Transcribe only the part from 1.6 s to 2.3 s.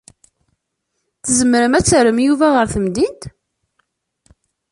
ad terrem